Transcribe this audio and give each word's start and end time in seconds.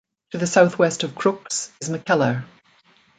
To 0.31 0.39
the 0.39 0.47
southwest 0.47 1.03
of 1.03 1.13
Crookes 1.13 1.71
is 1.79 1.87
McKellar. 1.91 2.43